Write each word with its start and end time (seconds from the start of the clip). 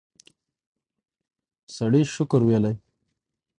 سړی 1.75 2.01
شکر 2.15 2.41
ویلی. 2.45 2.73